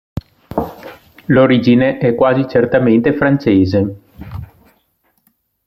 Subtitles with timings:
[1.27, 3.97] L'origine è quasi certamente francese.